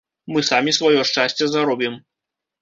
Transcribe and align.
Мы 0.35 0.39
самі 0.51 0.73
сваё 0.77 1.03
шчасце 1.09 1.49
заробім. 1.53 2.01